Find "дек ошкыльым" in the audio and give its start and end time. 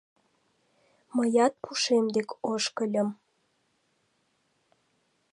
2.15-3.09